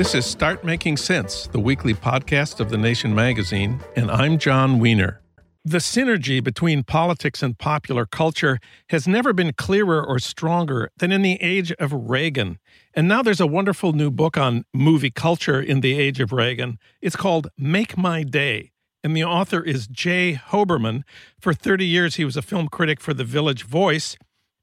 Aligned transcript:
This 0.00 0.14
is 0.14 0.24
Start 0.24 0.64
Making 0.64 0.96
Sense, 0.96 1.46
the 1.48 1.60
weekly 1.60 1.92
podcast 1.92 2.58
of 2.58 2.70
The 2.70 2.78
Nation 2.78 3.14
magazine, 3.14 3.80
and 3.96 4.10
I'm 4.10 4.38
Jon 4.38 4.78
Wiener. 4.78 5.20
The 5.62 5.76
synergy 5.76 6.42
between 6.42 6.84
politics 6.84 7.42
and 7.42 7.58
popular 7.58 8.06
culture 8.06 8.60
has 8.88 9.06
never 9.06 9.34
been 9.34 9.52
clearer 9.52 10.02
or 10.02 10.18
stronger 10.18 10.90
than 10.96 11.12
in 11.12 11.20
the 11.20 11.36
age 11.42 11.70
of 11.72 11.92
Reagan. 11.92 12.58
And 12.94 13.08
now 13.08 13.20
there's 13.20 13.42
a 13.42 13.46
wonderful 13.46 13.92
new 13.92 14.10
book 14.10 14.38
on 14.38 14.64
movie 14.72 15.10
culture 15.10 15.60
in 15.60 15.82
the 15.82 16.00
age 16.00 16.18
of 16.18 16.32
Reagan. 16.32 16.78
It's 17.02 17.14
called 17.14 17.48
Make 17.58 17.98
My 17.98 18.22
Day. 18.22 18.70
And 19.04 19.14
the 19.14 19.24
author 19.24 19.62
is 19.62 19.86
J. 19.86 20.32
Hoberman. 20.32 21.02
For 21.38 21.52
30 21.52 21.84
years, 21.84 22.14
he 22.14 22.24
was 22.24 22.38
a 22.38 22.42
film 22.42 22.68
critic 22.68 23.02
for 23.02 23.12
The 23.12 23.24
Village 23.24 23.64
Voice. 23.64 24.16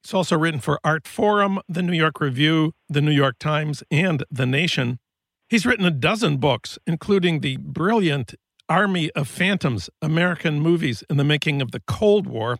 He's 0.04 0.16
also 0.16 0.36
written 0.36 0.62
for 0.62 0.80
Artforum, 0.84 1.60
The 1.70 1.84
New 1.84 1.96
York 1.96 2.20
Review, 2.20 2.74
The 2.90 3.02
New 3.02 3.12
York 3.12 3.38
Times, 3.38 3.84
and 3.92 4.24
The 4.32 4.48
Nation. 4.48 4.98
He's 5.50 5.66
written 5.66 5.86
a 5.86 5.92
dozen 5.92 6.38
books, 6.38 6.78
including 6.86 7.40
the 7.40 7.56
brilliant 7.56 8.36
Army 8.68 9.10
of 9.12 9.30
Phantoms 9.30 9.90
American 10.02 10.60
Movies 10.60 11.06
in 11.10 11.16
the 11.16 11.24
Making 11.24 11.62
of 11.62 11.72
the 11.72 11.80
Cold 11.88 12.28
War. 12.28 12.60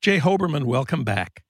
J. 0.00 0.18
Hoberman, 0.18 0.64
welcome 0.64 1.04
back. 1.04 1.44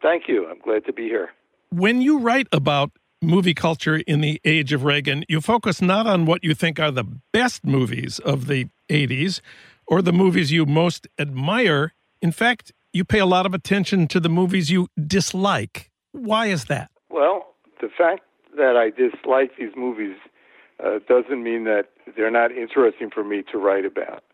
Thank 0.00 0.28
you. 0.28 0.48
I'm 0.48 0.58
glad 0.60 0.86
to 0.86 0.94
be 0.94 1.02
here. 1.02 1.32
When 1.68 2.00
you 2.00 2.20
write 2.20 2.48
about 2.52 2.90
movie 3.20 3.52
culture 3.52 3.96
in 3.96 4.22
the 4.22 4.40
age 4.42 4.72
of 4.72 4.84
Reagan, 4.84 5.26
you 5.28 5.42
focus 5.42 5.82
not 5.82 6.06
on 6.06 6.24
what 6.24 6.42
you 6.42 6.54
think 6.54 6.80
are 6.80 6.90
the 6.90 7.04
best 7.34 7.66
movies 7.66 8.18
of 8.20 8.46
the 8.46 8.68
80s 8.88 9.42
or 9.86 10.00
the 10.00 10.12
movies 10.12 10.50
you 10.50 10.64
most 10.64 11.06
admire. 11.18 11.92
In 12.22 12.32
fact, 12.32 12.72
you 12.94 13.04
pay 13.04 13.18
a 13.18 13.26
lot 13.26 13.44
of 13.44 13.52
attention 13.52 14.08
to 14.08 14.18
the 14.18 14.30
movies 14.30 14.70
you 14.70 14.88
dislike. 15.06 15.90
Why 16.12 16.46
is 16.46 16.64
that? 16.64 16.90
Well, 17.10 17.46
the 17.82 17.90
fact 17.90 18.22
that 18.56 18.76
I 18.76 18.88
dislike 18.88 19.52
these 19.58 19.76
movies 19.76 20.16
uh, 20.84 20.98
doesn't 21.08 21.42
mean 21.42 21.64
that 21.64 21.90
they're 22.16 22.30
not 22.30 22.52
interesting 22.52 23.10
for 23.10 23.24
me 23.24 23.42
to 23.52 23.58
write 23.58 23.84
about. 23.84 24.24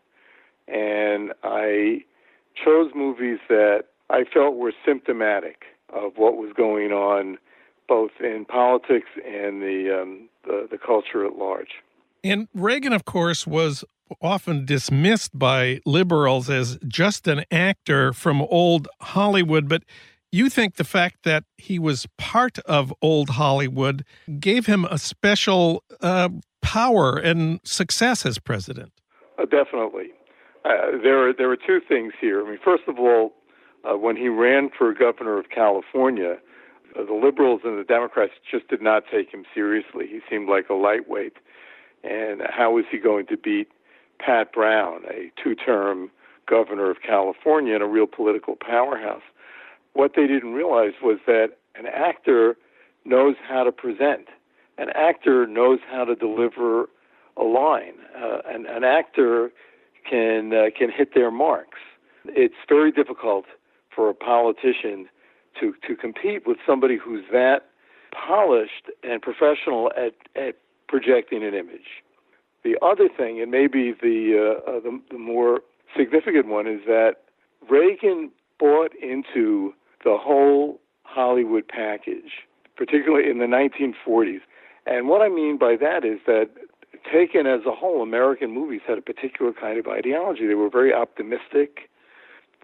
And 0.67 1.33
I 1.43 2.03
chose 2.63 2.91
movies 2.95 3.39
that 3.49 3.85
I 4.09 4.23
felt 4.33 4.55
were 4.55 4.73
symptomatic 4.85 5.63
of 5.93 6.13
what 6.17 6.37
was 6.37 6.51
going 6.55 6.91
on, 6.91 7.37
both 7.87 8.11
in 8.19 8.45
politics 8.45 9.09
and 9.25 9.61
the 9.61 10.01
um, 10.01 10.29
the, 10.45 10.67
the 10.69 10.77
culture 10.77 11.25
at 11.25 11.37
large. 11.37 11.81
And 12.23 12.47
Reagan, 12.53 12.93
of 12.93 13.05
course, 13.05 13.45
was 13.45 13.83
often 14.21 14.65
dismissed 14.65 15.37
by 15.37 15.81
liberals 15.85 16.49
as 16.49 16.77
just 16.87 17.27
an 17.27 17.43
actor 17.51 18.13
from 18.13 18.41
old 18.41 18.87
Hollywood, 19.01 19.67
but 19.69 19.83
you 20.31 20.49
think 20.49 20.75
the 20.75 20.83
fact 20.83 21.23
that 21.23 21.43
he 21.57 21.79
was 21.79 22.07
part 22.17 22.59
of 22.59 22.93
old 23.01 23.29
Hollywood 23.29 24.03
gave 24.39 24.65
him 24.65 24.85
a 24.85 24.97
special 24.97 25.83
uh, 26.01 26.29
power 26.61 27.17
and 27.17 27.59
success 27.63 28.25
as 28.25 28.39
president? 28.39 28.91
Uh, 29.37 29.45
definitely. 29.45 30.11
Uh, 30.65 30.97
there, 31.01 31.29
are, 31.29 31.33
there 31.33 31.49
are 31.49 31.57
two 31.57 31.79
things 31.87 32.13
here. 32.19 32.45
I 32.45 32.49
mean, 32.49 32.59
first 32.63 32.83
of 32.87 32.99
all, 32.99 33.31
uh, 33.89 33.97
when 33.97 34.17
he 34.17 34.27
ran 34.27 34.69
for 34.77 34.93
governor 34.93 35.39
of 35.39 35.49
California, 35.49 36.37
uh, 36.97 37.05
the 37.05 37.13
liberals 37.13 37.61
and 37.63 37.79
the 37.79 37.83
Democrats 37.83 38.33
just 38.49 38.67
did 38.67 38.81
not 38.81 39.03
take 39.09 39.33
him 39.33 39.45
seriously. 39.53 40.07
He 40.07 40.19
seemed 40.29 40.49
like 40.49 40.69
a 40.69 40.73
lightweight. 40.73 41.33
And 42.03 42.41
how 42.49 42.71
was 42.71 42.85
he 42.91 42.97
going 42.97 43.27
to 43.27 43.37
beat 43.37 43.69
Pat 44.19 44.51
Brown, 44.51 45.03
a 45.09 45.31
two 45.41 45.55
term 45.55 46.11
governor 46.49 46.89
of 46.89 46.97
California 47.01 47.73
and 47.75 47.83
a 47.83 47.87
real 47.87 48.07
political 48.07 48.55
powerhouse? 48.55 49.23
What 49.93 50.13
they 50.15 50.27
didn't 50.27 50.53
realize 50.53 50.93
was 51.01 51.19
that 51.25 51.57
an 51.75 51.85
actor 51.87 52.57
knows 53.05 53.35
how 53.47 53.63
to 53.63 53.71
present. 53.71 54.27
An 54.77 54.89
actor 54.93 55.47
knows 55.47 55.79
how 55.89 56.05
to 56.05 56.15
deliver 56.15 56.87
a 57.35 57.43
line. 57.43 57.93
Uh, 58.15 58.39
an, 58.45 58.65
an 58.67 58.83
actor 58.83 59.51
can 60.09 60.53
uh, 60.53 60.65
can 60.77 60.89
hit 60.91 61.13
their 61.13 61.31
marks. 61.31 61.79
It's 62.25 62.55
very 62.67 62.91
difficult 62.91 63.45
for 63.93 64.09
a 64.09 64.13
politician 64.13 65.07
to 65.59 65.73
to 65.87 65.95
compete 65.95 66.47
with 66.47 66.57
somebody 66.65 66.97
who's 66.97 67.25
that 67.31 67.69
polished 68.11 68.91
and 69.03 69.21
professional 69.21 69.91
at 69.97 70.13
at 70.35 70.55
projecting 70.87 71.43
an 71.43 71.53
image. 71.53 72.03
The 72.63 72.77
other 72.81 73.07
thing, 73.09 73.41
and 73.41 73.51
maybe 73.51 73.93
the 73.99 74.59
uh, 74.67 74.69
uh, 74.69 74.79
the, 74.79 75.01
the 75.11 75.17
more 75.17 75.61
significant 75.95 76.47
one, 76.47 76.67
is 76.67 76.81
that 76.85 77.15
Reagan 77.69 78.31
bought 78.59 78.91
into 79.01 79.73
the 80.03 80.17
whole 80.17 80.79
Hollywood 81.03 81.67
package, 81.67 82.45
particularly 82.75 83.29
in 83.29 83.39
the 83.39 83.45
1940s. 83.45 84.41
And 84.85 85.07
what 85.07 85.21
I 85.21 85.29
mean 85.29 85.57
by 85.57 85.75
that 85.77 86.05
is 86.05 86.19
that 86.27 86.49
taken 87.11 87.45
as 87.45 87.61
a 87.65 87.71
whole, 87.71 88.01
American 88.01 88.51
movies 88.51 88.81
had 88.87 88.97
a 88.97 89.01
particular 89.01 89.51
kind 89.53 89.77
of 89.77 89.87
ideology. 89.87 90.47
They 90.47 90.53
were 90.53 90.69
very 90.69 90.93
optimistic, 90.93 91.89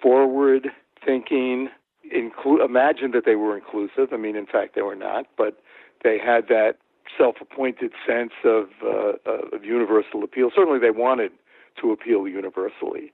forward 0.02 0.70
thinking, 1.06 1.70
inclu- 2.14 2.64
imagined 2.64 3.14
that 3.14 3.26
they 3.26 3.36
were 3.36 3.58
inclusive. 3.58 4.14
I 4.14 4.18
mean, 4.18 4.36
in 4.36 4.46
fact, 4.46 4.76
they 4.76 4.82
were 4.82 4.96
not, 4.96 5.28
but 5.38 5.62
they 6.04 6.18
had 6.18 6.48
that 6.48 6.78
self-appointed 7.18 7.92
sense 8.08 8.34
of, 8.44 8.68
uh, 8.84 9.14
of 9.54 9.64
universal 9.64 10.24
appeal. 10.24 10.50
Certainly, 10.56 10.80
they 10.80 10.92
wanted 10.92 11.32
to 11.82 11.92
appeal 11.92 12.28
universally, 12.28 13.12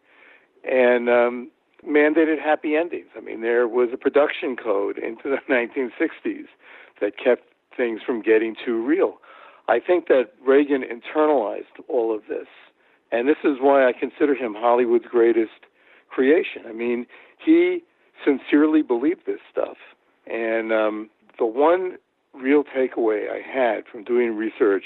and 0.64 1.10
um, 1.10 1.50
mandated 1.88 2.42
happy 2.42 2.76
endings. 2.76 3.10
I 3.16 3.22
mean, 3.22 3.42
there 3.42 3.68
was 3.68 3.90
a 3.94 3.98
production 3.98 4.56
code 4.56 4.98
into 4.98 5.24
the 5.30 5.38
1960s 5.50 6.46
that 7.02 7.18
kept 7.18 7.44
things 7.76 8.02
from 8.06 8.22
getting 8.22 8.56
too 8.66 8.84
real. 8.86 9.18
I 9.68 9.80
think 9.80 10.08
that 10.08 10.32
Reagan 10.46 10.84
internalized 10.84 11.84
all 11.88 12.14
of 12.14 12.24
this, 12.28 12.48
and 13.12 13.28
this 13.28 13.38
is 13.44 13.58
why 13.60 13.88
I 13.88 13.94
consider 13.94 14.36
him 14.36 14.56
Hollywood's 14.56 15.06
greatest 15.06 15.66
creation. 16.10 16.64
I 16.68 16.74
mean, 16.74 17.06
he 17.44 17.84
sincerely 18.26 18.82
believed 18.82 19.26
this 19.26 19.40
stuff, 19.52 19.78
and 20.26 20.74
um, 20.74 21.10
the 21.38 21.46
one 21.46 21.98
real 22.34 22.64
takeaway 22.64 23.30
I 23.30 23.42
had 23.42 23.86
from 23.92 24.04
doing 24.04 24.36
research 24.36 24.84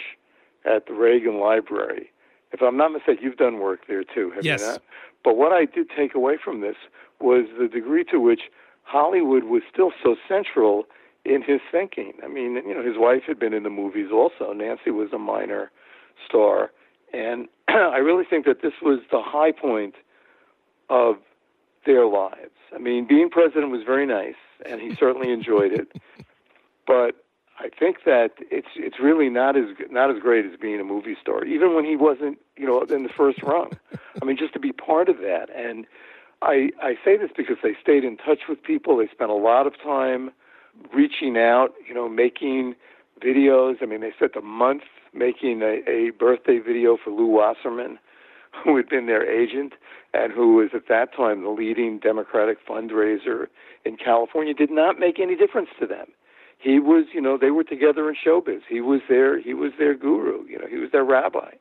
at 0.66 0.86
the 0.88 0.94
Reagan 0.94 1.40
Library, 1.40 2.12
if 2.54 2.62
I'm 2.62 2.78
not 2.78 2.92
mistaken, 2.92 3.24
you've 3.24 3.38
done 3.38 3.60
work 3.60 3.82
there 3.88 4.04
too, 4.04 4.32
have 4.32 4.46
yes. 4.46 4.62
you 4.62 4.68
not? 4.68 4.82
But 5.24 5.38
what 5.38 5.52
I 5.52 5.66
did 5.66 5.90
take 5.96 6.16
away 6.16 6.38
from 6.44 6.62
this 6.62 6.76
was 7.20 7.46
the 7.60 7.68
degree 7.68 8.04
to 8.06 8.20
which 8.20 8.44
Hollywood 8.84 9.46
was 9.46 9.64
still 9.72 9.92
so 10.04 10.16
central 10.28 10.86
in 11.26 11.42
his 11.42 11.62
thinking. 11.72 12.14
I 12.24 12.28
mean, 12.28 12.56
you 12.56 12.74
know, 12.74 12.84
his 12.84 12.98
wife 12.98 13.24
had 13.26 13.40
been 13.40 13.54
in 13.54 13.64
the 13.64 13.70
movies 13.70 14.10
also. 14.12 14.54
Nancy 14.54 14.92
was 14.92 15.14
a 15.14 15.18
minor 15.18 15.72
star. 16.28 16.72
And 17.14 17.48
I 17.68 17.98
really 17.98 18.26
think 18.30 18.46
that 18.46 18.62
this 18.62 18.74
was 18.82 19.00
the 19.12 19.22
high 19.22 19.52
point 19.52 19.96
of 20.90 21.16
their 21.86 22.06
lives. 22.06 22.52
I 22.74 22.78
mean, 22.78 23.08
being 23.08 23.30
president 23.30 23.72
was 23.72 23.84
very 23.86 24.06
nice, 24.06 24.36
and 24.66 24.82
he 24.82 24.96
certainly 24.96 25.32
enjoyed 25.32 25.72
it. 25.72 25.92
But 26.86 27.23
I 27.60 27.70
think 27.70 28.04
that 28.06 28.32
it's 28.50 28.68
it's 28.76 29.00
really 29.00 29.30
not 29.30 29.56
as 29.56 29.66
not 29.92 30.10
as 30.10 30.20
great 30.20 30.46
as 30.46 30.60
being 30.60 30.80
a 30.80 30.84
movie 30.84 31.16
star, 31.22 31.46
even 31.46 31.76
when 31.76 31.86
he 31.86 31.96
wasn't, 31.96 32.40
you 32.58 32.66
know, 32.66 32.82
in 32.82 33.04
the 33.04 33.10
first 33.10 33.44
rung. 33.44 33.72
I 34.22 34.26
mean, 34.26 34.38
just 34.38 34.54
to 34.54 34.60
be 34.60 34.72
part 34.72 35.08
of 35.08 35.18
that. 35.18 35.50
And 35.56 35.86
I 36.42 36.72
I 36.82 36.96
say 37.06 37.16
this 37.18 37.30
because 37.36 37.58
they 37.62 37.76
stayed 37.82 38.04
in 38.04 38.18
touch 38.18 38.42
with 38.50 38.64
people. 38.64 38.98
They 38.98 39.08
spent 39.08 39.30
a 39.30 39.36
lot 39.36 39.68
of 39.68 39.74
time 39.82 40.32
reaching 40.94 41.38
out, 41.38 41.74
you 41.88 41.94
know, 41.94 42.10
making 42.10 42.76
videos. 43.24 43.82
I 43.82 43.86
mean, 43.86 44.02
they 44.02 44.12
spent 44.12 44.36
a 44.36 44.42
month 44.42 44.84
making 45.14 45.62
a, 45.62 45.84
a 45.88 46.10
birthday 46.10 46.58
video 46.58 46.98
for 46.98 47.12
Lew 47.12 47.28
Wasserman, 47.28 48.00
who 48.64 48.76
had 48.78 48.90
been 48.90 49.06
their 49.06 49.30
agent 49.30 49.74
and 50.12 50.34
who 50.34 50.56
was 50.56 50.70
at 50.74 50.88
that 50.90 51.16
time 51.16 51.44
the 51.44 51.50
leading 51.50 52.00
Democratic 52.00 52.66
fundraiser 52.68 53.48
in 53.86 53.96
California. 53.96 54.56
Did 54.56 54.72
not 54.72 55.00
make 55.00 55.20
any 55.20 55.36
difference 55.36 55.70
to 55.80 55.86
them 55.86 56.08
he 56.64 56.80
was, 56.80 57.06
you 57.14 57.20
know, 57.20 57.38
they 57.38 57.52
were 57.52 57.64
together 57.64 58.10
in 58.10 58.16
showbiz. 58.16 58.62
He 58.70 58.80
was 58.80 59.02
their 59.10 59.40
he 59.40 59.54
was 59.54 59.72
their 59.78 59.94
guru, 59.94 60.46
you 60.48 60.58
know, 60.58 60.68
he 60.70 60.78
was 60.78 60.92
their 60.92 61.04
rabbi. 61.04 61.52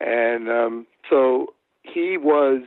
And 0.00 0.50
um 0.50 0.86
so 1.08 1.54
he 1.82 2.18
was 2.18 2.62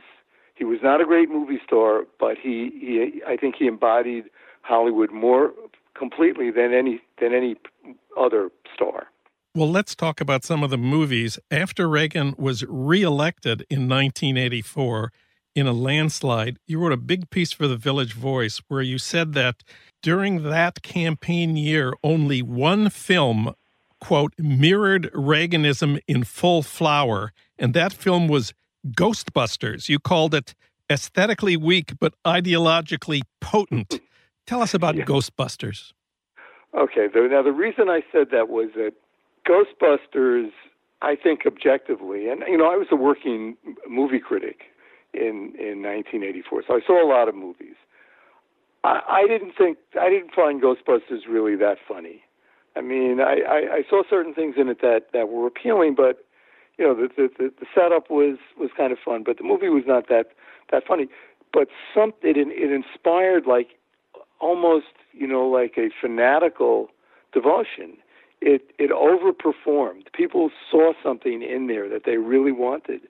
he 0.56 0.64
was 0.64 0.80
not 0.82 1.00
a 1.00 1.04
great 1.04 1.30
movie 1.30 1.60
star, 1.64 2.02
but 2.18 2.36
he, 2.42 2.70
he 2.80 3.22
I 3.26 3.36
think 3.36 3.54
he 3.56 3.66
embodied 3.66 4.24
Hollywood 4.62 5.12
more 5.12 5.52
completely 5.96 6.50
than 6.50 6.74
any 6.74 7.00
than 7.20 7.32
any 7.32 7.56
other 8.18 8.50
star. 8.74 9.06
Well, 9.54 9.70
let's 9.70 9.94
talk 9.94 10.20
about 10.20 10.44
some 10.44 10.62
of 10.62 10.70
the 10.70 10.76
movies. 10.76 11.38
After 11.50 11.88
Reagan 11.88 12.34
was 12.36 12.64
reelected 12.68 13.64
in 13.70 13.88
1984 13.88 15.12
in 15.58 15.66
a 15.66 15.72
landslide, 15.72 16.58
you 16.66 16.78
wrote 16.78 16.92
a 16.92 16.96
big 16.96 17.30
piece 17.30 17.52
for 17.52 17.66
the 17.66 17.76
Village 17.76 18.14
Voice 18.14 18.60
where 18.68 18.82
you 18.82 18.98
said 18.98 19.32
that 19.34 19.64
during 20.02 20.44
that 20.44 20.82
campaign 20.82 21.56
year, 21.56 21.92
only 22.04 22.42
one 22.42 22.88
film, 22.90 23.54
quote, 24.00 24.32
mirrored 24.38 25.10
Reaganism 25.12 26.00
in 26.06 26.22
full 26.22 26.62
flower, 26.62 27.32
and 27.58 27.74
that 27.74 27.92
film 27.92 28.28
was 28.28 28.54
Ghostbusters. 28.86 29.88
You 29.88 29.98
called 29.98 30.34
it 30.34 30.54
aesthetically 30.90 31.56
weak 31.56 31.92
but 31.98 32.14
ideologically 32.24 33.22
potent. 33.40 34.00
Tell 34.46 34.62
us 34.62 34.74
about 34.74 34.94
yeah. 34.94 35.04
Ghostbusters. 35.04 35.92
Okay, 36.74 37.08
now 37.14 37.42
the 37.42 37.52
reason 37.52 37.88
I 37.88 38.02
said 38.12 38.28
that 38.30 38.48
was 38.48 38.68
that 38.76 38.92
Ghostbusters, 39.48 40.50
I 41.02 41.16
think 41.16 41.40
objectively, 41.46 42.28
and 42.28 42.42
you 42.46 42.56
know, 42.56 42.70
I 42.70 42.76
was 42.76 42.88
a 42.92 42.96
working 42.96 43.56
movie 43.88 44.20
critic 44.20 44.60
in 45.14 45.54
in 45.58 45.82
1984, 45.82 46.64
so 46.66 46.74
I 46.74 46.80
saw 46.86 47.04
a 47.04 47.08
lot 47.08 47.28
of 47.28 47.34
movies. 47.34 47.76
I, 48.84 49.00
I 49.08 49.26
didn't 49.26 49.52
think 49.56 49.78
I 50.00 50.08
didn't 50.08 50.34
find 50.34 50.62
Ghostbusters 50.62 51.26
really 51.28 51.56
that 51.56 51.78
funny. 51.86 52.22
I 52.76 52.80
mean, 52.80 53.20
I, 53.20 53.40
I, 53.40 53.74
I 53.76 53.82
saw 53.88 54.02
certain 54.08 54.34
things 54.34 54.54
in 54.56 54.68
it 54.68 54.80
that 54.82 55.08
that 55.12 55.28
were 55.28 55.46
appealing, 55.46 55.94
but 55.94 56.24
you 56.76 56.84
know, 56.84 56.94
the, 56.94 57.08
the 57.16 57.28
the 57.38 57.52
the 57.60 57.66
setup 57.74 58.10
was 58.10 58.38
was 58.58 58.70
kind 58.76 58.92
of 58.92 58.98
fun, 59.04 59.22
but 59.24 59.38
the 59.38 59.44
movie 59.44 59.68
was 59.68 59.84
not 59.86 60.08
that 60.08 60.32
that 60.70 60.86
funny. 60.86 61.08
But 61.52 61.68
some 61.94 62.12
it 62.22 62.36
it 62.36 62.72
inspired 62.72 63.46
like 63.46 63.78
almost 64.40 64.94
you 65.12 65.26
know 65.26 65.46
like 65.46 65.74
a 65.76 65.90
fanatical 66.00 66.88
devotion 67.32 67.96
it 68.40 68.70
it 68.78 68.90
overperformed. 68.90 70.12
People 70.12 70.50
saw 70.70 70.92
something 71.02 71.42
in 71.42 71.66
there 71.66 71.88
that 71.88 72.02
they 72.04 72.16
really 72.16 72.52
wanted, 72.52 73.02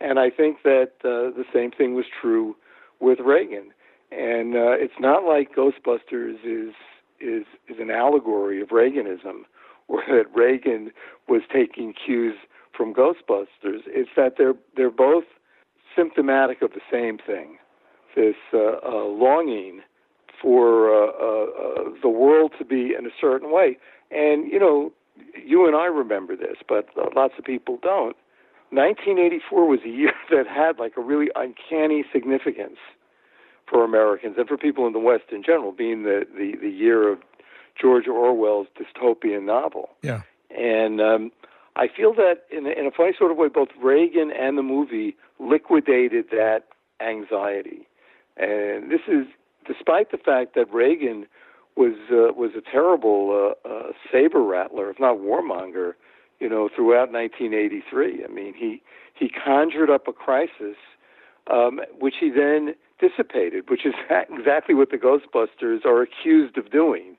and 0.00 0.18
I 0.18 0.30
think 0.30 0.62
that 0.64 0.92
uh, 1.04 1.30
the 1.36 1.44
same 1.52 1.70
thing 1.70 1.94
was 1.94 2.06
true 2.20 2.56
with 3.00 3.20
Reagan. 3.20 3.72
And 4.10 4.56
uh, 4.56 4.72
it's 4.72 4.98
not 4.98 5.24
like 5.24 5.54
Ghostbusters 5.54 6.36
is 6.44 6.74
is 7.20 7.44
is 7.68 7.78
an 7.78 7.90
allegory 7.90 8.60
of 8.60 8.68
Reaganism, 8.68 9.42
or 9.88 10.02
that 10.08 10.26
Reagan 10.34 10.90
was 11.28 11.42
taking 11.52 11.94
cues 11.94 12.34
from 12.76 12.94
Ghostbusters. 12.94 13.82
It's 13.86 14.10
that 14.16 14.34
they're 14.36 14.54
they're 14.76 14.90
both 14.90 15.24
symptomatic 15.94 16.62
of 16.62 16.72
the 16.72 16.80
same 16.90 17.18
thing, 17.18 17.58
this 18.16 18.36
uh, 18.52 18.78
uh, 18.84 19.04
longing 19.04 19.80
for 20.40 20.94
uh, 20.94 21.10
uh, 21.20 21.44
uh 21.44 21.90
the 22.02 22.08
world 22.08 22.52
to 22.58 22.64
be 22.64 22.94
in 22.98 23.06
a 23.06 23.10
certain 23.20 23.52
way. 23.52 23.76
And, 24.10 24.50
you 24.50 24.58
know, 24.58 24.92
you 25.44 25.66
and 25.66 25.76
I 25.76 25.86
remember 25.86 26.36
this, 26.36 26.56
but 26.66 26.88
lots 27.14 27.34
of 27.38 27.44
people 27.44 27.78
don't. 27.82 28.16
1984 28.70 29.66
was 29.66 29.80
a 29.84 29.88
year 29.88 30.12
that 30.30 30.46
had 30.46 30.78
like 30.78 30.96
a 30.96 31.00
really 31.00 31.30
uncanny 31.34 32.04
significance 32.12 32.78
for 33.68 33.84
Americans 33.84 34.34
and 34.36 34.48
for 34.48 34.56
people 34.56 34.86
in 34.86 34.92
the 34.92 34.98
West 34.98 35.24
in 35.30 35.42
general, 35.42 35.72
being 35.72 36.02
the, 36.02 36.26
the, 36.36 36.56
the 36.60 36.68
year 36.68 37.10
of 37.10 37.18
George 37.80 38.08
Orwell's 38.08 38.66
dystopian 38.76 39.44
novel. 39.44 39.90
Yeah. 40.02 40.22
And 40.50 41.00
um, 41.00 41.30
I 41.76 41.86
feel 41.88 42.12
that 42.14 42.42
in 42.50 42.66
in 42.66 42.86
a 42.86 42.90
funny 42.90 43.12
sort 43.16 43.30
of 43.30 43.36
way, 43.36 43.48
both 43.48 43.68
Reagan 43.80 44.32
and 44.32 44.58
the 44.58 44.62
movie 44.62 45.16
liquidated 45.38 46.26
that 46.30 46.64
anxiety. 47.00 47.86
And 48.36 48.90
this 48.90 49.02
is 49.06 49.26
despite 49.66 50.10
the 50.10 50.18
fact 50.18 50.54
that 50.56 50.72
Reagan 50.72 51.26
was 51.76 51.94
uh, 52.10 52.32
was 52.34 52.50
a 52.56 52.60
terrible 52.60 53.54
uh, 53.64 53.68
uh, 53.68 53.92
saber 54.12 54.42
rattler, 54.42 54.90
if 54.90 54.98
not 54.98 55.18
warmonger, 55.18 55.94
you 56.40 56.48
know, 56.48 56.68
throughout 56.74 57.12
1983. 57.12 58.24
I 58.24 58.28
mean, 58.28 58.54
he 58.54 58.82
he 59.14 59.28
conjured 59.28 59.90
up 59.90 60.08
a 60.08 60.12
crisis, 60.12 60.76
um, 61.50 61.80
which 61.98 62.14
he 62.20 62.30
then 62.30 62.74
dissipated, 62.98 63.68
which 63.70 63.86
is 63.86 63.94
exactly 64.10 64.74
what 64.74 64.90
the 64.90 64.96
Ghostbusters 64.96 65.84
are 65.84 66.02
accused 66.02 66.56
of 66.58 66.70
doing 66.70 67.16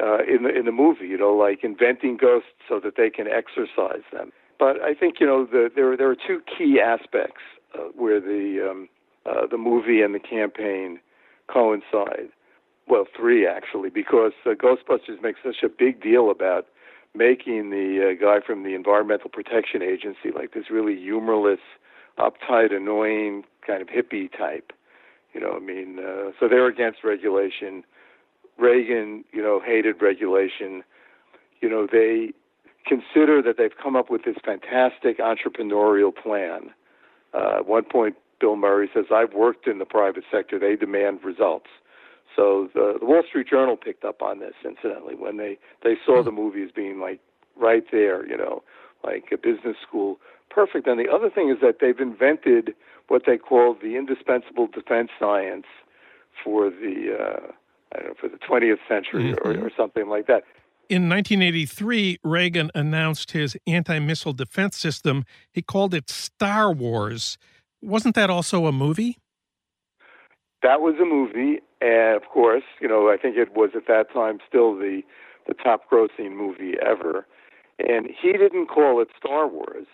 uh, 0.00 0.18
in 0.24 0.42
the 0.42 0.54
in 0.56 0.64
the 0.64 0.72
movie. 0.72 1.06
You 1.06 1.18
know, 1.18 1.32
like 1.34 1.62
inventing 1.62 2.16
ghosts 2.16 2.48
so 2.68 2.80
that 2.80 2.96
they 2.96 3.10
can 3.10 3.26
exorcise 3.28 4.04
them. 4.12 4.32
But 4.58 4.80
I 4.82 4.94
think 4.94 5.20
you 5.20 5.26
know 5.26 5.44
the, 5.44 5.70
there 5.74 5.96
there 5.96 6.10
are 6.10 6.16
two 6.16 6.40
key 6.46 6.80
aspects 6.80 7.42
uh, 7.74 7.88
where 7.94 8.20
the 8.20 8.68
um, 8.70 8.88
uh, 9.26 9.46
the 9.46 9.58
movie 9.58 10.00
and 10.02 10.14
the 10.14 10.20
campaign 10.20 11.00
coincide 11.46 12.30
well, 12.86 13.06
three 13.16 13.46
actually, 13.46 13.90
because 13.90 14.32
uh, 14.44 14.50
Ghostbusters 14.50 15.22
makes 15.22 15.40
such 15.42 15.62
a 15.62 15.68
big 15.68 16.02
deal 16.02 16.30
about 16.30 16.66
making 17.14 17.70
the 17.70 18.10
uh, 18.10 18.20
guy 18.20 18.44
from 18.44 18.64
the 18.64 18.74
Environmental 18.74 19.30
Protection 19.30 19.82
Agency 19.82 20.30
like 20.34 20.52
this 20.52 20.70
really 20.70 20.96
humorless, 20.96 21.60
uptight, 22.18 22.74
annoying 22.74 23.44
kind 23.66 23.80
of 23.82 23.88
hippie 23.88 24.30
type. 24.36 24.72
You 25.32 25.40
know, 25.40 25.54
I 25.56 25.60
mean, 25.60 25.98
uh, 25.98 26.30
so 26.38 26.48
they're 26.48 26.66
against 26.66 27.04
regulation. 27.04 27.84
Reagan, 28.58 29.24
you 29.32 29.42
know, 29.42 29.60
hated 29.64 30.00
regulation. 30.00 30.84
You 31.60 31.68
know, 31.68 31.88
they 31.90 32.32
consider 32.86 33.42
that 33.42 33.56
they've 33.58 33.76
come 33.82 33.96
up 33.96 34.10
with 34.10 34.24
this 34.24 34.36
fantastic 34.44 35.18
entrepreneurial 35.18 36.14
plan. 36.14 36.70
Uh, 37.32 37.56
at 37.58 37.66
one 37.66 37.84
point, 37.84 38.16
Bill 38.40 38.56
Murray 38.56 38.88
says, 38.92 39.06
I've 39.12 39.34
worked 39.34 39.66
in 39.66 39.78
the 39.78 39.84
private 39.84 40.24
sector. 40.30 40.58
They 40.58 40.76
demand 40.76 41.24
results. 41.24 41.68
So 42.34 42.68
the, 42.74 42.94
the 43.00 43.06
Wall 43.06 43.22
Street 43.28 43.48
Journal 43.48 43.76
picked 43.76 44.04
up 44.04 44.22
on 44.22 44.40
this, 44.40 44.54
incidentally, 44.64 45.14
when 45.14 45.36
they 45.36 45.58
they 45.82 45.94
saw 46.04 46.22
the 46.22 46.32
movie 46.32 46.62
as 46.62 46.70
being 46.70 47.00
like 47.00 47.20
right 47.56 47.84
there, 47.92 48.26
you 48.26 48.36
know, 48.36 48.62
like 49.04 49.26
a 49.32 49.36
business 49.36 49.76
school, 49.86 50.18
perfect. 50.50 50.86
And 50.86 50.98
the 50.98 51.10
other 51.10 51.30
thing 51.30 51.50
is 51.50 51.58
that 51.62 51.76
they've 51.80 51.98
invented 51.98 52.74
what 53.08 53.22
they 53.26 53.38
call 53.38 53.74
the 53.80 53.96
indispensable 53.96 54.66
defense 54.66 55.10
science 55.18 55.66
for 56.42 56.70
the 56.70 57.16
uh, 57.18 57.52
I 57.94 57.98
don't 57.98 58.08
know 58.08 58.14
for 58.20 58.28
the 58.28 58.38
20th 58.38 58.78
century 58.88 59.32
mm-hmm. 59.32 59.62
or, 59.62 59.66
or 59.66 59.70
something 59.76 60.08
like 60.08 60.26
that. 60.26 60.42
In 60.88 61.08
1983, 61.08 62.18
Reagan 62.22 62.70
announced 62.74 63.30
his 63.30 63.56
anti 63.66 63.98
missile 63.98 64.32
defense 64.32 64.76
system. 64.76 65.24
He 65.52 65.62
called 65.62 65.94
it 65.94 66.10
Star 66.10 66.72
Wars. 66.72 67.38
Wasn't 67.80 68.14
that 68.14 68.30
also 68.30 68.66
a 68.66 68.72
movie? 68.72 69.18
That 70.62 70.80
was 70.80 70.94
a 71.00 71.04
movie, 71.04 71.60
and 71.84 72.16
of 72.16 72.28
course, 72.30 72.64
you 72.80 72.88
know, 72.88 73.10
I 73.10 73.18
think 73.20 73.36
it 73.36 73.54
was 73.54 73.70
at 73.76 73.86
that 73.88 74.12
time 74.12 74.38
still 74.48 74.74
the 74.74 75.02
the 75.46 75.54
top 75.54 75.82
grossing 75.90 76.34
movie 76.34 76.74
ever. 76.80 77.26
And 77.78 78.06
he 78.06 78.32
didn't 78.32 78.68
call 78.68 79.02
it 79.02 79.08
Star 79.18 79.46
Wars. 79.46 79.86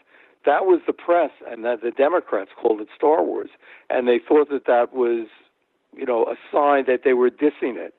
That 0.46 0.64
was 0.64 0.80
the 0.86 0.92
press, 0.92 1.30
and 1.50 1.64
that 1.64 1.82
the 1.82 1.90
Democrats 1.90 2.50
called 2.56 2.80
it 2.80 2.88
Star 2.96 3.24
Wars, 3.24 3.50
and 3.90 4.06
they 4.06 4.20
thought 4.26 4.48
that 4.50 4.66
that 4.66 4.94
was, 4.94 5.26
you 5.94 6.06
know, 6.06 6.24
a 6.24 6.36
sign 6.52 6.84
that 6.86 7.00
they 7.04 7.12
were 7.12 7.30
dissing 7.30 7.76
it. 7.76 7.94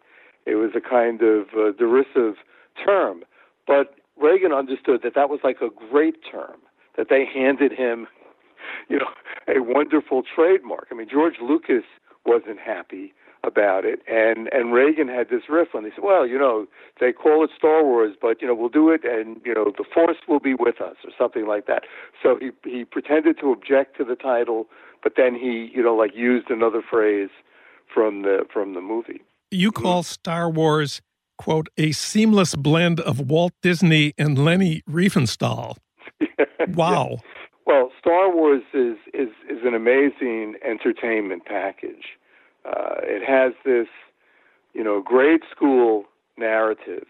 It 0.46 0.56
was 0.56 0.72
a 0.76 0.82
kind 0.82 1.22
of 1.22 1.48
uh, 1.56 1.72
derisive 1.78 2.38
term, 2.84 3.24
but 3.68 3.96
Reagan 4.20 4.54
understood 4.54 5.02
that 5.04 5.14
that 5.14 5.30
was 5.30 5.42
like 5.44 5.58
a 5.62 5.70
great 5.92 6.16
term 6.32 6.58
that 6.98 7.08
they 7.10 7.26
handed 7.32 7.72
him, 7.74 8.08
you 8.90 8.98
know, 8.98 9.10
a 9.48 9.62
wonderful 9.62 10.24
trademark. 10.24 10.88
I 10.90 10.96
mean, 10.96 11.10
George 11.12 11.36
Lucas 11.42 11.84
wasn't 12.26 12.60
happy 12.60 13.14
about 13.44 13.86
it. 13.86 14.02
And 14.08 14.50
and 14.52 14.74
Reagan 14.74 15.08
had 15.08 15.30
this 15.30 15.44
riff 15.50 15.70
when 15.72 15.84
they 15.84 15.90
said, 15.92 16.04
well, 16.04 16.28
you 16.28 16.38
know, 16.38 16.68
they 17.00 17.12
call 17.12 17.44
it 17.44 17.50
Star 17.58 17.84
Wars, 17.84 18.16
but 18.22 18.42
you 18.42 18.48
know, 18.48 18.56
we'll 18.56 18.70
do 18.70 18.90
it, 18.90 19.02
and 19.04 19.42
you 19.46 19.54
know, 19.54 19.66
the 19.78 19.86
Force 19.94 20.18
will 20.28 20.40
be 20.40 20.54
with 20.54 20.82
us, 20.82 20.96
or 21.04 21.12
something 21.18 21.48
like 21.48 21.68
that. 21.68 21.84
So 22.22 22.38
he 22.40 22.52
he 22.64 22.86
pretended 22.86 23.40
to 23.40 23.52
object 23.52 23.98
to 23.98 24.04
the 24.04 24.16
title, 24.16 24.68
but 25.04 25.14
then 25.18 25.36
he 25.36 25.72
you 25.74 25.84
know 25.84 25.96
like 25.96 26.12
used 26.16 26.50
another 26.50 26.82
phrase 26.88 27.30
from 27.94 28.22
the 28.24 28.46
from 28.52 28.74
the 28.74 28.82
movie. 28.82 29.22
You 29.50 29.72
call 29.72 30.04
Star 30.04 30.50
Wars 30.50 31.02
quote 31.38 31.70
a 31.78 31.92
seamless 31.92 32.56
blend 32.56 33.00
of 33.00 33.20
Walt 33.20 33.54
Disney 33.64 34.14
and 34.18 34.38
Leni 34.38 34.84
Riefenstahl. 34.90 35.76
wow. 36.68 37.18
Well, 37.66 37.92
Star 38.00 38.34
Wars 38.34 38.62
is 38.74 38.98
is 39.14 39.30
is 39.50 39.60
an 39.66 39.74
amazing 39.74 40.56
entertainment 40.64 41.46
package. 41.46 42.18
Uh, 42.66 42.96
it 43.02 43.24
has 43.28 43.54
this, 43.66 43.88
you 44.74 44.84
know, 44.84 45.02
grade 45.02 45.42
school 45.50 46.06
narrative, 46.38 47.08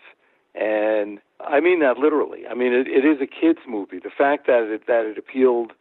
and 0.55 1.19
I 1.39 1.59
mean 1.59 1.79
that 1.79 1.97
literally. 1.97 2.47
I 2.49 2.53
mean 2.53 2.73
it, 2.73 2.87
it 2.87 3.05
is 3.05 3.21
a 3.21 3.27
kids 3.27 3.59
movie. 3.67 3.99
The 3.99 4.11
fact 4.15 4.47
that 4.47 4.63
it 4.63 4.87
that 4.87 5.05
it 5.05 5.17
appealed, 5.17 5.73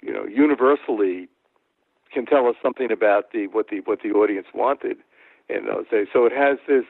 you 0.00 0.12
know, 0.12 0.24
universally, 0.24 1.28
can 2.12 2.26
tell 2.26 2.46
us 2.46 2.56
something 2.62 2.90
about 2.90 3.32
the 3.32 3.46
what 3.48 3.68
the 3.68 3.80
what 3.84 4.00
the 4.02 4.10
audience 4.10 4.48
wanted 4.54 4.98
in 5.48 5.66
those 5.66 5.86
days. 5.90 6.08
So 6.12 6.26
it 6.26 6.32
has 6.32 6.58
this 6.66 6.84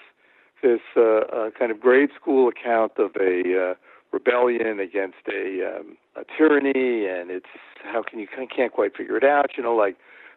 this 0.62 0.80
uh, 0.96 1.02
uh, 1.02 1.50
kind 1.58 1.70
of 1.70 1.80
grade 1.80 2.10
school 2.18 2.48
account 2.48 2.92
of 2.98 3.10
a 3.20 3.72
uh, 3.72 3.74
rebellion 4.12 4.78
against 4.78 5.18
a, 5.28 5.78
um, 5.78 5.96
a 6.16 6.22
tyranny, 6.36 7.06
and 7.06 7.30
it's 7.30 7.46
how 7.82 8.02
can 8.02 8.20
you 8.20 8.28
can't 8.28 8.72
quite 8.72 8.96
figure 8.96 9.16
it 9.16 9.24
out. 9.24 9.50
You 9.56 9.62
know, 9.62 9.74
like 9.74 9.96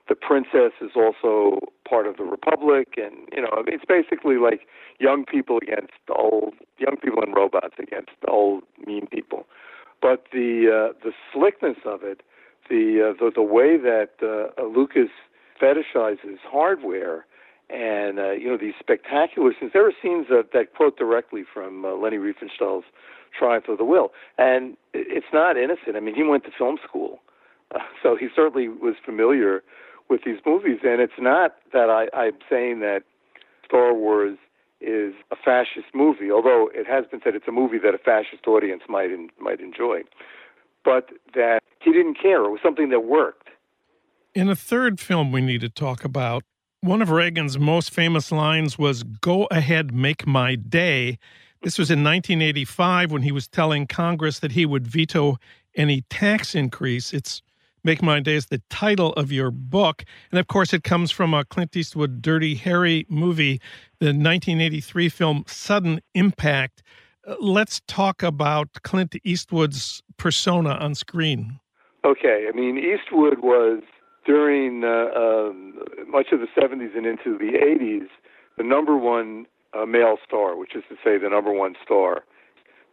the 0.10 0.16
princess 0.16 0.72
is 0.82 0.92
also 0.96 1.60
part 1.88 2.08
of 2.08 2.18
the 2.18 2.24
republic, 2.24 2.96
and 2.98 3.28
you 3.32 3.42
know, 3.42 3.64
it's 3.68 3.86
basically 3.86 4.38
like 4.38 4.68
young 5.00 5.26
people 5.26 5.60
against 5.62 5.94
old, 6.10 6.54
young 6.78 6.98
people 7.02 7.22
and 7.22 7.36
robots 7.36 7.76
against 7.80 8.12
old 8.28 8.64
mean 8.86 9.08
people. 9.08 9.46
But 10.02 10.26
the 10.32 10.92
uh, 10.92 10.94
the 11.04 11.12
slickness 11.34 11.78
of 11.86 12.04
it, 12.04 12.22
the 12.70 13.12
uh, 13.12 13.24
the, 13.24 13.32
the 13.34 13.42
way 13.42 13.78
that 13.78 14.12
uh, 14.22 14.64
Lucas 14.64 15.10
fetishizes 15.62 16.38
hardware, 16.44 17.26
and 17.70 18.20
uh, 18.20 18.32
you 18.32 18.48
know 18.50 18.58
these 18.58 18.74
spectacular 18.80 19.54
scenes. 19.60 19.72
There 19.74 19.88
are 19.88 19.94
scenes 20.02 20.28
that, 20.30 20.50
that 20.54 20.74
quote 20.76 20.98
directly 20.98 21.44
from 21.52 21.86
uh, 21.86 21.96
Leni 21.96 22.18
Riefenstahl's 22.18 22.86
Triumph 23.38 23.68
of 23.70 23.78
the 23.78 23.86
Will, 23.86 24.12
and 24.38 24.78
it's 24.94 25.32
not 25.34 25.58
innocent. 25.58 25.96
I 25.96 26.00
mean, 26.00 26.16
he 26.16 26.24
went 26.24 26.44
to 26.46 26.52
film 26.58 26.78
school, 26.88 27.20
uh, 27.74 27.80
so 28.04 28.16
he 28.16 28.28
certainly 28.36 28.68
was 28.68 28.96
familiar 29.04 29.64
with 30.10 30.22
these 30.26 30.40
movies. 30.46 30.80
And 30.84 31.02
it's 31.02 31.20
not 31.20 31.56
that 31.74 31.90
I, 31.90 32.08
I'm 32.16 32.38
saying 32.50 32.80
that 32.82 33.04
Star 33.66 33.94
Wars 33.94 34.38
is 34.82 35.14
a 35.32 35.36
fascist 35.36 35.94
movie, 35.94 36.32
although 36.32 36.70
it 36.74 36.86
has 36.88 37.06
been 37.10 37.22
said 37.24 37.36
it's 37.36 37.48
a 37.48 37.52
movie 37.52 37.80
that 37.80 37.96
a 37.96 37.98
fascist 37.98 38.46
audience 38.48 38.84
might 38.88 39.12
in, 39.12 39.30
might 39.40 39.60
enjoy, 39.60 40.02
but 40.84 41.10
that 41.34 41.60
he 41.82 41.92
didn't 41.92 42.18
care. 42.22 42.44
It 42.46 42.52
was 42.52 42.60
something 42.64 42.90
that 42.90 43.02
worked. 43.02 43.50
In 44.34 44.50
a 44.50 44.56
third 44.56 45.00
film 45.00 45.32
we 45.32 45.42
need 45.42 45.62
to 45.62 45.70
talk 45.70 46.04
about, 46.04 46.44
one 46.82 47.02
of 47.02 47.10
Reagan's 47.10 47.58
most 47.58 47.90
famous 47.90 48.32
lines 48.32 48.78
was 48.78 49.04
"Go 49.04 49.46
ahead, 49.50 49.94
make 49.94 50.28
my 50.28 50.56
day." 50.56 51.18
This 51.62 51.80
was 51.80 51.90
in 51.90 52.04
1985 52.04 53.12
when 53.12 53.24
he 53.24 53.32
was 53.32 53.48
telling 53.48 53.88
Congress 53.88 54.40
that 54.40 54.52
he 54.52 54.68
would 54.68 54.86
veto 54.86 55.38
any 55.76 56.02
tax 56.10 56.54
increase. 56.54 57.12
It's 57.12 57.42
Make 57.86 58.02
My 58.02 58.20
Day 58.20 58.34
is 58.34 58.48
the 58.48 58.64
title 58.72 59.14
of 59.14 59.32
your 59.32 59.52
book. 59.52 60.04
And 60.32 60.40
of 60.40 60.48
course, 60.48 60.74
it 60.74 60.84
comes 60.84 61.12
from 61.12 61.36
a 61.36 61.46
Clint 61.46 61.78
Eastwood 61.78 62.20
Dirty 62.20 62.56
Harry 62.56 63.06
movie, 63.10 63.62
the 64.00 64.08
1983 64.08 65.08
film 65.08 65.44
Sudden 65.46 66.02
Impact. 66.16 66.82
Uh, 67.28 67.36
let's 67.40 67.82
talk 67.88 68.24
about 68.24 68.70
Clint 68.82 69.16
Eastwood's 69.24 70.02
persona 70.18 70.72
on 70.72 70.96
screen. 70.96 71.60
Okay. 72.04 72.48
I 72.52 72.56
mean, 72.56 72.80
Eastwood 72.80 73.42
was 73.44 73.84
during 74.26 74.84
uh, 74.84 75.12
um, 75.16 75.78
much 76.08 76.32
of 76.32 76.40
the 76.40 76.48
70s 76.60 76.98
and 76.98 77.06
into 77.06 77.38
the 77.38 77.52
80s 77.56 78.08
the 78.58 78.64
number 78.64 78.98
one 78.98 79.46
uh, 79.78 79.86
male 79.86 80.18
star, 80.26 80.58
which 80.58 80.76
is 80.76 80.84
to 80.90 80.96
say, 81.04 81.20
the 81.20 81.30
number 81.30 81.52
one 81.52 81.76
star. 81.84 82.24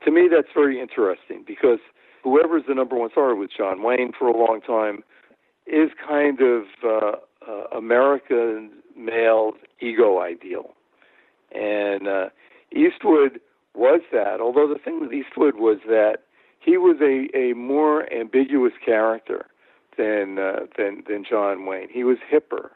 To 0.04 0.11
me, 0.11 0.28
that's 0.30 0.52
very 0.52 0.80
interesting 0.82 1.44
because 1.46 1.78
whoever's 2.23 2.64
the 2.69 2.75
number 2.75 2.97
one 2.97 3.11
star 3.11 3.35
with 3.35 3.50
John 3.57 3.83
Wayne 3.83 4.12
for 4.17 4.29
a 4.29 4.37
long 4.37 4.61
time 4.61 5.02
is 5.67 5.91
kind 6.07 6.41
of 6.41 6.64
uh, 6.85 7.12
uh, 7.49 7.76
American 7.76 8.71
male 8.97 9.52
ego 9.81 10.21
ideal. 10.21 10.75
And 11.55 12.09
uh, 12.09 12.29
Eastwood 12.73 13.41
was 13.75 14.00
that, 14.12 14.41
although 14.41 14.69
the 14.69 14.79
thing 14.79 15.00
with 15.00 15.12
Eastwood 15.12 15.57
was 15.57 15.79
that 15.87 16.19
he 16.61 16.76
was 16.76 16.97
a, 17.00 17.37
a 17.37 17.55
more 17.55 18.12
ambiguous 18.12 18.73
character 18.85 19.47
than, 19.99 20.38
uh, 20.38 20.67
than, 20.76 21.05
than 21.09 21.25
John 21.29 21.67
Wayne. 21.67 21.88
He 21.91 22.05
was 22.05 22.19
hipper 22.31 22.71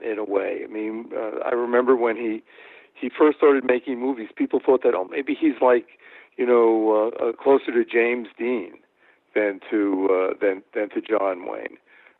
in 0.00 0.18
a 0.18 0.24
way. 0.24 0.60
I 0.64 0.66
mean, 0.66 1.10
uh, 1.16 1.40
I 1.44 1.50
remember 1.50 1.96
when 1.96 2.16
he, 2.16 2.42
he 2.94 3.10
first 3.10 3.38
started 3.38 3.64
making 3.64 3.98
movies, 3.98 4.28
people 4.34 4.60
thought 4.64 4.82
that, 4.82 4.94
oh, 4.94 5.08
maybe 5.10 5.36
he's 5.38 5.60
like, 5.60 5.86
you 6.36 6.46
know, 6.46 7.12
uh, 7.20 7.24
uh, 7.24 7.32
closer 7.32 7.72
to 7.72 7.84
James 7.84 8.28
Dean 8.38 8.74
than 9.34 9.60
to 9.70 10.08
uh, 10.10 10.34
than 10.40 10.62
than 10.74 10.90
to 10.90 11.00
John 11.00 11.46
Wayne. 11.50 11.76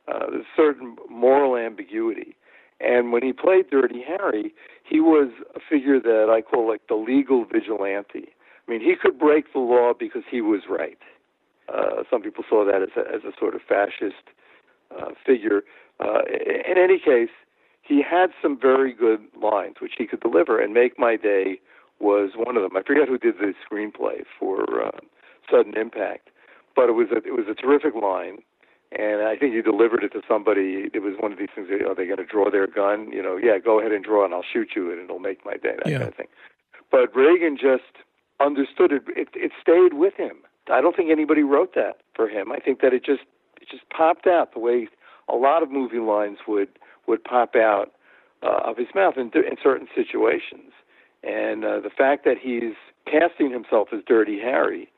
Uh, 0.08 0.30
there's 0.30 0.46
certain 0.56 0.96
moral 1.08 1.56
ambiguity, 1.56 2.34
and 2.80 3.12
when 3.12 3.22
he 3.22 3.32
played 3.32 3.70
Dirty 3.70 4.02
Harry, 4.06 4.52
he 4.84 5.00
was 5.00 5.30
a 5.54 5.60
figure 5.60 6.00
that 6.00 6.28
I 6.30 6.40
call 6.42 6.68
like 6.68 6.82
the 6.88 6.94
legal 6.94 7.44
vigilante. 7.44 8.28
I 8.66 8.70
mean, 8.70 8.80
he 8.80 8.94
could 9.00 9.18
break 9.18 9.52
the 9.52 9.60
law 9.60 9.92
because 9.98 10.22
he 10.30 10.40
was 10.40 10.62
right. 10.68 10.98
Uh, 11.68 12.02
some 12.10 12.22
people 12.22 12.44
saw 12.48 12.64
that 12.64 12.82
as 12.82 12.90
a, 12.96 13.00
as 13.14 13.22
a 13.24 13.32
sort 13.38 13.54
of 13.54 13.60
fascist 13.62 14.24
uh, 14.90 15.10
figure. 15.24 15.62
Uh, 16.00 16.22
in 16.28 16.78
any 16.78 16.98
case, 16.98 17.30
he 17.82 18.02
had 18.02 18.30
some 18.40 18.58
very 18.58 18.92
good 18.92 19.20
lines 19.40 19.76
which 19.80 19.92
he 19.98 20.06
could 20.06 20.20
deliver, 20.20 20.60
and 20.60 20.72
"Make 20.72 20.98
My 20.98 21.16
Day" 21.16 21.60
was 21.98 22.30
one 22.34 22.56
of 22.56 22.62
them. 22.62 22.76
I 22.76 22.82
forget 22.82 23.08
who 23.08 23.18
did 23.18 23.36
the 23.38 23.52
screenplay 23.64 24.24
for 24.38 24.86
uh, 24.86 25.00
Sudden 25.50 25.76
Impact, 25.76 26.30
but 26.76 26.88
it 26.88 26.92
was 26.92 27.08
a, 27.12 27.18
it 27.18 27.34
was 27.34 27.46
a 27.50 27.54
terrific 27.54 27.94
line, 27.94 28.38
and 28.92 29.22
I 29.22 29.36
think 29.36 29.54
you 29.54 29.62
delivered 29.62 30.02
it 30.04 30.12
to 30.12 30.22
somebody. 30.26 30.90
It 30.92 31.02
was 31.02 31.14
one 31.18 31.32
of 31.32 31.38
these 31.38 31.48
things. 31.54 31.68
Are 31.70 31.94
they 31.94 32.06
going 32.06 32.18
to 32.18 32.24
draw 32.24 32.50
their 32.50 32.66
gun? 32.66 33.12
You 33.12 33.22
know, 33.22 33.36
yeah, 33.36 33.58
go 33.58 33.80
ahead 33.80 33.92
and 33.92 34.04
draw, 34.04 34.24
and 34.24 34.34
I'll 34.34 34.44
shoot 34.52 34.70
you, 34.74 34.90
and 34.90 35.00
it'll 35.00 35.18
make 35.18 35.44
my 35.44 35.54
day. 35.54 35.76
That 35.82 35.90
yeah. 35.90 35.98
kind 35.98 36.08
of 36.08 36.14
thing. 36.14 36.28
But 36.90 37.14
Reagan 37.14 37.56
just 37.56 38.04
understood 38.40 38.92
it. 38.92 39.02
it. 39.08 39.28
It 39.34 39.52
stayed 39.60 39.94
with 39.94 40.14
him. 40.14 40.36
I 40.70 40.80
don't 40.80 40.96
think 40.96 41.10
anybody 41.10 41.42
wrote 41.42 41.74
that 41.74 41.98
for 42.14 42.28
him. 42.28 42.52
I 42.52 42.58
think 42.58 42.80
that 42.80 42.92
it 42.92 43.04
just 43.04 43.22
it 43.60 43.68
just 43.70 43.88
popped 43.90 44.26
out 44.26 44.54
the 44.54 44.60
way 44.60 44.88
a 45.28 45.36
lot 45.36 45.62
of 45.62 45.70
movie 45.70 45.98
lines 45.98 46.38
would 46.46 46.68
would 47.06 47.22
pop 47.24 47.54
out 47.56 47.92
uh, 48.42 48.60
of 48.64 48.76
his 48.76 48.88
mouth 48.94 49.14
in, 49.16 49.30
in 49.34 49.56
certain 49.62 49.88
situations. 49.94 50.72
And 51.22 51.64
uh, 51.64 51.80
the 51.80 51.90
fact 51.90 52.24
that 52.24 52.36
he's 52.40 52.74
casting 53.06 53.50
himself 53.50 53.88
as 53.92 54.00
Dirty 54.06 54.38
Harry 54.38 54.90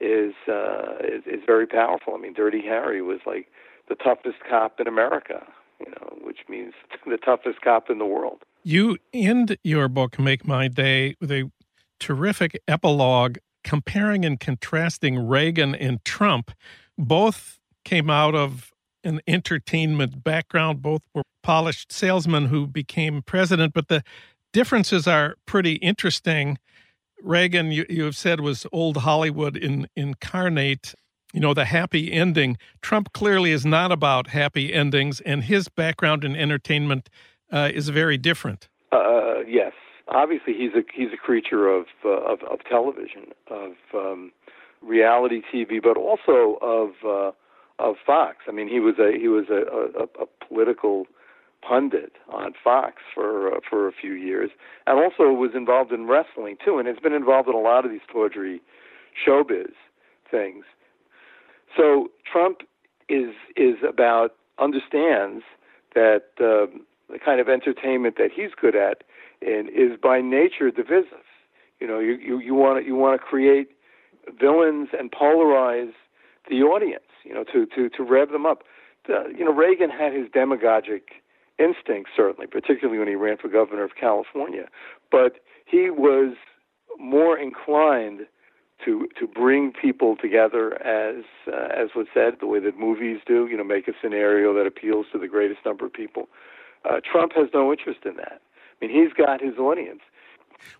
is, 0.00 0.34
uh, 0.48 0.96
is 1.00 1.24
is 1.26 1.40
very 1.46 1.66
powerful. 1.66 2.14
I 2.14 2.18
mean, 2.18 2.32
Dirty 2.34 2.62
Harry 2.62 3.02
was 3.02 3.20
like 3.26 3.48
the 3.88 3.94
toughest 3.94 4.38
cop 4.48 4.80
in 4.80 4.86
America, 4.86 5.46
you 5.80 5.90
know, 5.90 6.18
which 6.22 6.38
means 6.48 6.74
the 7.06 7.18
toughest 7.18 7.60
cop 7.62 7.90
in 7.90 7.98
the 7.98 8.06
world. 8.06 8.42
You 8.62 8.98
end 9.12 9.56
your 9.62 9.88
book, 9.88 10.18
Make 10.18 10.46
My 10.46 10.68
Day, 10.68 11.14
with 11.20 11.30
a 11.30 11.50
terrific 11.98 12.60
epilogue 12.68 13.38
comparing 13.64 14.24
and 14.24 14.38
contrasting 14.38 15.26
Reagan 15.26 15.74
and 15.74 16.04
Trump. 16.04 16.52
Both 16.96 17.60
came 17.84 18.10
out 18.10 18.34
of 18.34 18.72
an 19.04 19.20
entertainment 19.26 20.22
background, 20.24 20.82
both 20.82 21.02
were 21.14 21.22
polished 21.42 21.92
salesmen 21.92 22.46
who 22.46 22.66
became 22.66 23.22
president, 23.22 23.72
but 23.72 23.88
the 23.88 24.02
differences 24.52 25.06
are 25.06 25.36
pretty 25.46 25.74
interesting. 25.74 26.58
Reagan, 27.22 27.72
you, 27.72 27.84
you 27.88 28.04
have 28.04 28.16
said, 28.16 28.40
was 28.40 28.66
old 28.72 28.98
Hollywood 28.98 29.56
in, 29.56 29.88
incarnate, 29.96 30.94
you 31.32 31.40
know, 31.40 31.54
the 31.54 31.64
happy 31.64 32.12
ending. 32.12 32.56
Trump 32.80 33.12
clearly 33.12 33.52
is 33.52 33.66
not 33.66 33.92
about 33.92 34.28
happy 34.28 34.72
endings, 34.72 35.20
and 35.20 35.44
his 35.44 35.68
background 35.68 36.24
in 36.24 36.36
entertainment 36.36 37.10
uh, 37.52 37.70
is 37.72 37.88
very 37.88 38.16
different. 38.16 38.68
Uh, 38.92 39.40
yes. 39.46 39.72
Obviously, 40.08 40.54
he's 40.54 40.72
a 40.72 40.82
he's 40.94 41.12
a 41.12 41.18
creature 41.18 41.68
of 41.68 41.84
uh, 42.02 42.08
of, 42.08 42.42
of 42.44 42.60
television, 42.64 43.26
of 43.50 43.72
um, 43.92 44.32
reality 44.80 45.42
TV, 45.52 45.82
but 45.82 45.98
also 45.98 46.56
of 46.62 46.90
uh, 47.04 47.32
of 47.78 47.96
Fox. 48.06 48.38
I 48.48 48.52
mean, 48.52 48.68
he 48.68 48.80
was 48.80 48.94
a 48.98 49.12
he 49.18 49.28
was 49.28 49.46
a, 49.50 50.00
a, 50.00 50.22
a 50.22 50.46
political 50.46 51.06
pundit 51.66 52.12
on 52.32 52.52
Fox 52.62 53.02
for 53.14 53.54
uh, 53.54 53.60
for 53.68 53.88
a 53.88 53.92
few 53.92 54.12
years, 54.12 54.50
and 54.86 54.98
also 54.98 55.32
was 55.32 55.50
involved 55.54 55.92
in 55.92 56.06
wrestling 56.06 56.56
too, 56.64 56.78
and 56.78 56.86
has 56.88 56.98
been 56.98 57.12
involved 57.12 57.48
in 57.48 57.54
a 57.54 57.60
lot 57.60 57.84
of 57.84 57.90
these 57.90 58.00
tawdry 58.10 58.60
showbiz 59.26 59.72
things. 60.30 60.64
So 61.76 62.10
Trump 62.30 62.62
is 63.08 63.34
is 63.56 63.76
about 63.86 64.34
understands 64.58 65.44
that 65.94 66.24
um, 66.40 66.86
the 67.10 67.18
kind 67.24 67.40
of 67.40 67.48
entertainment 67.48 68.16
that 68.18 68.30
he's 68.34 68.50
good 68.60 68.76
at 68.76 69.04
and 69.40 69.68
is 69.68 69.98
by 70.02 70.20
nature 70.20 70.70
divisive. 70.70 71.26
You 71.80 71.86
know, 71.86 71.98
you 71.98 72.14
you, 72.14 72.38
you 72.38 72.54
want 72.54 72.84
you 72.86 72.94
want 72.94 73.20
to 73.20 73.24
create 73.24 73.70
villains 74.38 74.88
and 74.98 75.10
polarize 75.10 75.92
the 76.48 76.62
audience. 76.62 77.04
You 77.24 77.34
know, 77.34 77.44
to 77.52 77.66
to 77.66 77.88
to 77.90 78.02
rev 78.02 78.30
them 78.30 78.46
up. 78.46 78.64
The, 79.06 79.32
you 79.36 79.44
know, 79.44 79.52
Reagan 79.52 79.90
had 79.90 80.12
his 80.12 80.26
demagogic 80.32 81.22
instinct, 81.58 82.10
certainly, 82.16 82.46
particularly 82.46 82.98
when 82.98 83.08
he 83.08 83.14
ran 83.14 83.36
for 83.36 83.48
governor 83.48 83.84
of 83.84 83.92
California. 83.98 84.68
But 85.10 85.36
he 85.66 85.90
was 85.90 86.34
more 86.98 87.38
inclined 87.38 88.26
to 88.84 89.08
to 89.18 89.26
bring 89.26 89.72
people 89.72 90.16
together, 90.16 90.80
as 90.82 91.24
uh, 91.46 91.68
as 91.74 91.90
was 91.96 92.06
said, 92.14 92.34
the 92.40 92.46
way 92.46 92.60
that 92.60 92.78
movies 92.78 93.18
do. 93.26 93.46
You 93.46 93.56
know, 93.56 93.64
make 93.64 93.88
a 93.88 93.92
scenario 94.00 94.54
that 94.54 94.66
appeals 94.66 95.06
to 95.12 95.18
the 95.18 95.28
greatest 95.28 95.60
number 95.64 95.86
of 95.86 95.92
people. 95.92 96.28
Uh, 96.88 97.00
Trump 97.10 97.32
has 97.34 97.48
no 97.52 97.72
interest 97.72 98.00
in 98.04 98.16
that. 98.16 98.40
I 98.80 98.86
mean, 98.86 98.90
he's 98.94 99.12
got 99.12 99.42
his 99.42 99.58
audience. 99.58 100.00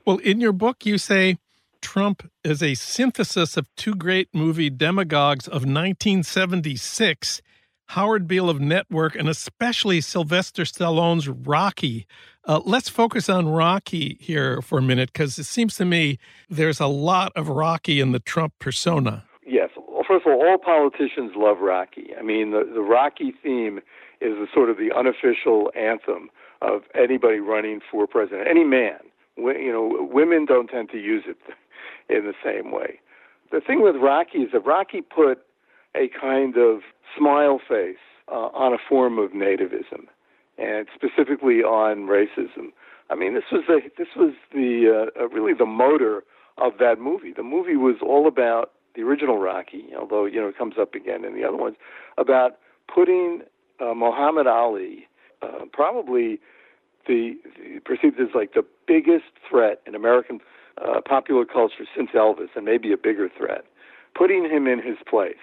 Well, 0.05 0.19
in 0.19 0.41
your 0.41 0.53
book, 0.53 0.87
you 0.87 0.99
say 0.99 1.39
Trump 1.81 2.31
is 2.45 2.63
a 2.63 2.75
synthesis 2.75 3.57
of 3.57 3.75
two 3.77 3.95
great 3.95 4.29
movie 4.33 4.71
demagogues 4.71 5.47
of 5.47 5.63
1976 5.65 7.43
Howard 7.89 8.29
Beale 8.29 8.51
of 8.51 8.61
Network, 8.61 9.17
and 9.17 9.31
especially 9.31 10.03
Sylvester 10.03 10.65
Stallone's 10.65 11.27
Rocky. 11.27 12.07
Uh, 12.45 12.61
let's 12.67 12.91
focus 12.91 13.31
on 13.31 13.49
Rocky 13.49 14.19
here 14.21 14.61
for 14.61 14.79
a 14.79 14.83
minute 14.83 15.11
because 15.11 15.39
it 15.39 15.45
seems 15.45 15.75
to 15.77 15.87
me 15.87 16.19
there's 16.51 16.81
a 16.81 16.87
lot 16.87 17.33
of 17.35 17.49
Rocky 17.49 18.01
in 18.01 18.13
the 18.13 18.19
Trump 18.21 18.53
persona. 18.59 19.25
Yes. 19.47 19.71
Well, 19.77 20.05
first 20.07 20.27
of 20.27 20.33
all, 20.33 20.47
all 20.47 20.59
politicians 20.59 21.33
love 21.35 21.61
Rocky. 21.61 22.11
I 22.19 22.23
mean, 22.23 22.51
the, 22.51 22.71
the 22.75 22.83
Rocky 22.83 23.33
theme 23.43 23.81
is 24.21 24.35
a 24.35 24.47
sort 24.53 24.69
of 24.69 24.77
the 24.77 24.91
unofficial 24.95 25.73
anthem 25.75 26.29
of 26.61 26.83
anybody 26.95 27.39
running 27.39 27.81
for 27.91 28.07
president, 28.07 28.49
any 28.49 28.65
man. 28.65 28.99
You 29.39 29.73
know, 29.73 30.09
women 30.13 30.45
don't 30.45 30.67
tend 30.67 30.91
to 30.91 30.99
use 30.99 31.25
it 31.27 31.39
in 32.15 32.27
the 32.27 32.35
same 32.45 32.71
way. 32.71 33.01
The 33.51 33.63
thing 33.63 33.81
with 33.81 33.97
Rocky 33.97 34.41
is 34.41 34.53
that 34.53 34.67
Rocky 34.67 35.01
put 35.01 35.48
a 35.99 36.09
kind 36.09 36.57
of 36.57 36.81
smile 37.17 37.61
face 37.67 37.97
uh, 38.31 38.49
on 38.55 38.73
a 38.73 38.79
form 38.89 39.19
of 39.19 39.33
nativism, 39.33 40.07
and 40.57 40.87
specifically 40.95 41.63
on 41.63 42.07
racism. 42.07 42.73
I 43.11 43.15
mean, 43.15 43.35
this 43.35 43.45
was 43.51 43.65
the 43.67 43.81
this 43.97 44.09
was 44.17 44.35
the 44.53 45.09
uh, 45.17 45.21
uh, 45.21 45.29
really 45.29 45.55
the 45.55 45.67
motor 45.67 46.25
of 46.59 46.75
that 46.79 47.01
movie. 47.01 47.33
The 47.33 47.43
movie 47.43 47.77
was 47.77 47.97
all 48.03 48.27
about 48.27 48.73
the 48.95 49.03
original 49.03 49.39
Rocky, 49.39 49.85
although 49.99 50.25
you 50.27 50.41
know 50.41 50.49
it 50.49 50.59
comes 50.59 50.75
up 50.79 50.95
again 50.95 51.25
in 51.25 51.35
the 51.35 51.45
other 51.45 51.57
ones, 51.57 51.77
about 52.17 52.59
putting 52.93 53.43
uh, 53.81 53.95
Muhammad 53.95 54.47
Ali, 54.47 55.07
uh, 55.43 55.65
probably 55.73 56.39
the, 57.07 57.37
the 57.57 57.81
perceived 57.81 58.21
as 58.21 58.29
like 58.35 58.55
the 58.55 58.65
biggest 58.87 59.33
threat 59.49 59.81
in 59.87 59.95
American 59.95 60.41
uh, 60.85 61.01
popular 61.01 61.45
culture 61.45 61.87
since 61.97 62.11
Elvis, 62.11 62.49
and 62.55 62.65
maybe 62.65 62.93
a 62.93 62.97
bigger 62.97 63.29
threat, 63.37 63.65
putting 64.15 64.45
him 64.45 64.67
in 64.67 64.81
his 64.83 64.97
place, 65.09 65.37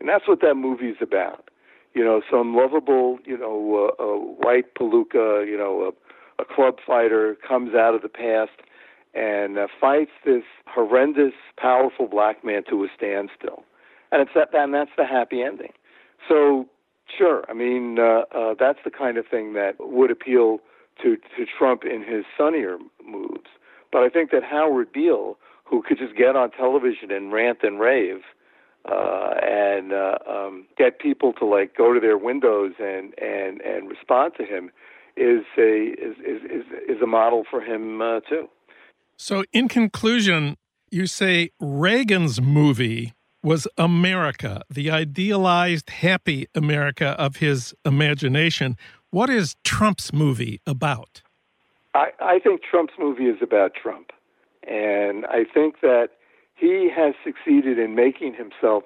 and 0.00 0.08
that's 0.08 0.26
what 0.26 0.40
that 0.40 0.54
movie's 0.54 0.96
about. 1.00 1.48
You 1.94 2.04
know, 2.04 2.22
some 2.30 2.56
lovable, 2.56 3.18
you 3.24 3.36
know, 3.36 3.92
uh, 3.98 4.02
uh, 4.02 4.16
white 4.16 4.74
palooka, 4.74 5.46
you 5.46 5.56
know, 5.58 5.92
a, 6.38 6.42
a 6.42 6.44
club 6.44 6.76
fighter 6.86 7.36
comes 7.46 7.74
out 7.74 7.94
of 7.94 8.02
the 8.02 8.08
past 8.08 8.62
and 9.12 9.58
uh, 9.58 9.66
fights 9.80 10.12
this 10.24 10.44
horrendous, 10.66 11.34
powerful 11.58 12.06
black 12.06 12.44
man 12.44 12.62
to 12.70 12.84
a 12.84 12.88
standstill, 12.96 13.64
and 14.12 14.22
it's 14.22 14.30
that, 14.34 14.54
and 14.54 14.72
that's 14.72 14.92
the 14.96 15.04
happy 15.04 15.42
ending. 15.42 15.72
So, 16.28 16.66
sure, 17.18 17.44
I 17.48 17.54
mean, 17.54 17.98
uh, 17.98 18.22
uh, 18.32 18.54
that's 18.58 18.78
the 18.84 18.90
kind 18.90 19.18
of 19.18 19.26
thing 19.26 19.54
that 19.54 19.74
would 19.80 20.10
appeal 20.10 20.58
to 21.02 21.16
to 21.16 21.46
Trump 21.58 21.82
in 21.84 22.04
his 22.04 22.24
sunnier 22.38 22.78
moves. 23.04 23.50
But 23.90 24.02
I 24.02 24.08
think 24.08 24.30
that 24.30 24.44
Howard 24.44 24.92
Beale, 24.92 25.36
who 25.64 25.82
could 25.82 25.98
just 25.98 26.16
get 26.16 26.36
on 26.36 26.52
television 26.52 27.10
and 27.10 27.32
rant 27.32 27.58
and 27.62 27.80
rave, 27.80 28.20
uh, 28.86 29.34
and 29.42 29.92
uh, 29.92 30.18
um, 30.28 30.66
get 30.76 30.98
people 30.98 31.32
to 31.34 31.44
like 31.44 31.76
go 31.76 31.92
to 31.92 32.00
their 32.00 32.18
windows 32.18 32.72
and 32.78 33.14
and 33.18 33.60
and 33.60 33.88
respond 33.88 34.32
to 34.38 34.44
him, 34.44 34.70
is 35.16 35.44
a 35.58 35.94
is 35.98 36.16
is 36.18 36.42
is, 36.44 36.64
is 36.88 37.02
a 37.02 37.06
model 37.06 37.44
for 37.50 37.60
him 37.60 38.00
uh, 38.00 38.20
too. 38.20 38.48
So, 39.16 39.44
in 39.52 39.68
conclusion, 39.68 40.56
you 40.90 41.06
say 41.06 41.50
Reagan's 41.60 42.40
movie 42.40 43.12
was 43.42 43.66
America, 43.78 44.62
the 44.70 44.90
idealized, 44.90 45.90
happy 45.90 46.46
America 46.54 47.08
of 47.18 47.36
his 47.36 47.74
imagination. 47.84 48.76
What 49.10 49.30
is 49.30 49.56
Trump's 49.64 50.12
movie 50.12 50.60
about? 50.66 51.22
I, 51.94 52.08
I 52.20 52.38
think 52.38 52.62
Trump's 52.62 52.94
movie 52.98 53.26
is 53.26 53.38
about 53.42 53.72
Trump. 53.74 54.10
And 54.68 55.26
I 55.26 55.44
think 55.52 55.80
that 55.80 56.10
he 56.60 56.90
has 56.94 57.14
succeeded 57.24 57.78
in 57.78 57.94
making 57.94 58.34
himself 58.34 58.84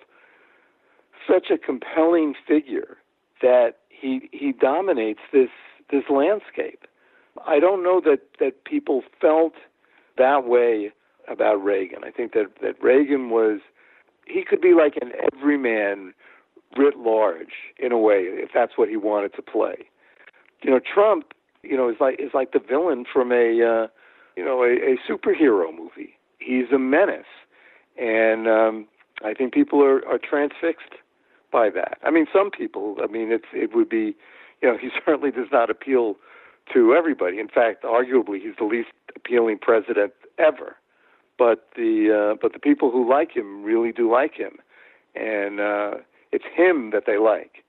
such 1.29 1.51
a 1.51 1.59
compelling 1.59 2.35
figure 2.47 2.97
that 3.43 3.79
he 3.89 4.29
he 4.33 4.53
dominates 4.53 5.21
this 5.33 5.51
this 5.91 6.05
landscape. 6.09 6.87
I 7.47 7.59
don't 7.59 7.83
know 7.83 8.01
that, 8.05 8.21
that 8.39 8.65
people 8.65 9.03
felt 9.21 9.55
that 10.17 10.45
way 10.47 10.93
about 11.29 11.57
Reagan. 11.57 12.05
I 12.05 12.11
think 12.11 12.33
that, 12.33 12.47
that 12.63 12.81
Reagan 12.83 13.31
was, 13.31 13.61
he 14.27 14.45
could 14.45 14.61
be 14.61 14.73
like 14.73 14.95
an 15.03 15.13
everyman 15.33 16.15
writ 16.77 16.97
large 16.97 17.55
in 17.79 17.93
a 17.93 17.99
way, 17.99 18.21
if 18.23 18.51
that's 18.55 18.73
what 18.77 18.89
he 18.89 18.97
wanted 18.97 19.35
to 19.35 19.43
play. 19.43 19.89
You 20.63 20.71
know, 20.71 20.81
Trump, 20.81 21.33
you 21.63 21.77
know, 21.77 21.89
is 21.89 21.97
like 22.01 22.21
is 22.21 22.31
like 22.35 22.53
the 22.53 22.61
villain 22.61 23.05
from 23.11 23.33
a, 23.33 23.63
uh, 23.63 23.87
you 24.37 24.45
know, 24.45 24.63
a, 24.63 24.95
a 24.95 24.97
superhero 25.09 25.75
movie. 25.77 26.15
He's 26.39 26.71
a 26.73 26.79
menace, 26.79 27.25
and 27.99 28.49
um, 28.49 28.87
I 29.23 29.35
think 29.35 29.53
people 29.53 29.83
are, 29.83 30.07
are 30.07 30.19
transfixed 30.19 30.95
by 31.53 31.71
that. 31.71 31.99
I 32.03 32.11
mean, 32.11 32.27
some 32.33 32.51
people. 32.51 32.97
I 33.03 33.07
mean, 33.07 33.31
it's 33.31 33.47
it 33.53 33.75
would 33.75 33.89
be, 33.89 34.17
you 34.61 34.69
know, 34.69 34.77
he 34.77 34.89
certainly 35.05 35.31
does 35.31 35.49
not 35.53 35.71
appeal 35.71 36.17
to 36.73 36.95
everybody. 36.95 37.39
In 37.39 37.49
fact, 37.49 37.85
arguably, 37.85 38.41
he's 38.41 38.57
the 38.59 38.65
least 38.65 38.89
appealing 39.15 39.59
president 39.59 40.13
ever. 40.39 40.77
But 41.39 41.69
the 41.77 42.33
uh, 42.33 42.39
but 42.41 42.53
the 42.53 42.59
people 42.59 42.91
who 42.91 43.09
like 43.09 43.35
him 43.35 43.65
really 43.65 43.93
do 43.93 44.11
like 44.11 44.35
him, 44.35 44.59
and 45.15 45.61
uh, 45.61 45.95
it's 46.33 46.45
him 46.55 46.91
that 46.91 47.05
they 47.07 47.19
like. 47.19 47.65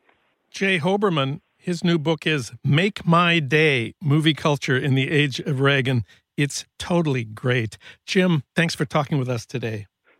J. 0.52 0.80
Hoberman, 0.80 1.42
his 1.58 1.84
new 1.84 1.98
book 1.98 2.28
is 2.28 2.52
"Make 2.64 3.08
My 3.08 3.40
Day: 3.40 3.94
Movie 4.02 4.36
Culture 4.36 4.78
in 4.78 4.94
the 4.94 5.10
Age 5.10 5.40
of 5.40 5.62
Reagan." 5.62 6.04
It's 6.38 6.66
totally 6.78 7.24
great. 7.24 7.78
Jim, 8.06 8.44
thanks 8.56 8.76
for 8.76 8.84
talking 8.84 9.18
with 9.18 9.30
us 9.30 9.46
today. 9.46 9.88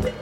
Thank 0.00 0.06
you. 0.06 0.21